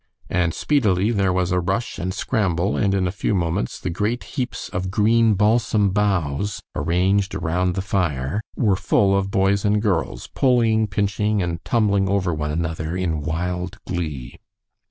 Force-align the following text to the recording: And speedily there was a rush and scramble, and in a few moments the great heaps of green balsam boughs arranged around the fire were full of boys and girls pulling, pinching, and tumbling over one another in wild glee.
And 0.31 0.51
speedily 0.51 1.11
there 1.11 1.31
was 1.31 1.51
a 1.51 1.59
rush 1.59 1.99
and 1.99 2.11
scramble, 2.11 2.75
and 2.75 2.95
in 2.95 3.05
a 3.05 3.11
few 3.11 3.35
moments 3.35 3.79
the 3.79 3.91
great 3.91 4.23
heaps 4.23 4.67
of 4.69 4.89
green 4.89 5.35
balsam 5.35 5.91
boughs 5.91 6.59
arranged 6.75 7.35
around 7.35 7.75
the 7.75 7.83
fire 7.83 8.41
were 8.55 8.75
full 8.75 9.15
of 9.15 9.29
boys 9.29 9.63
and 9.63 9.79
girls 9.79 10.25
pulling, 10.33 10.87
pinching, 10.87 11.43
and 11.43 11.63
tumbling 11.63 12.09
over 12.09 12.33
one 12.33 12.49
another 12.49 12.97
in 12.97 13.21
wild 13.21 13.77
glee. 13.85 14.39